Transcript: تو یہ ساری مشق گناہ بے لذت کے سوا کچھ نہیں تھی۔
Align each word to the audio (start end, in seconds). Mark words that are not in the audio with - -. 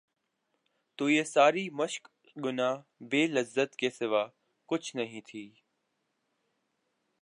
تو 0.97 1.09
یہ 1.09 1.23
ساری 1.23 1.69
مشق 1.69 2.07
گناہ 2.45 2.75
بے 3.01 3.27
لذت 3.27 3.75
کے 3.75 3.89
سوا 3.89 4.25
کچھ 4.69 4.95
نہیں 4.95 5.21
تھی۔ 5.25 5.49